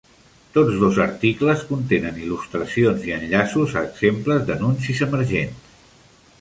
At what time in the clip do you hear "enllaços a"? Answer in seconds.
3.19-3.87